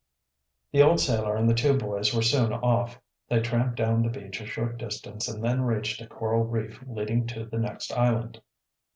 [0.71, 2.99] The old sailor and the two boys were soon off.
[3.29, 7.27] They tramped down the beach a short distance and then reached a coral reef leading
[7.27, 8.41] to the next island.